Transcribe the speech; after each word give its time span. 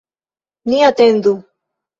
Ni 0.67 0.77
atendu. 0.89 1.33